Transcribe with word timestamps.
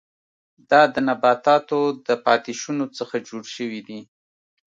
دا 0.69 0.81
د 0.93 0.95
نباتاتو 1.07 1.79
د 2.07 2.09
پاتې 2.25 2.51
شونو 2.61 2.85
څخه 2.97 3.15
جوړ 3.29 3.43
شوي 3.55 3.81
دي. 3.87 3.99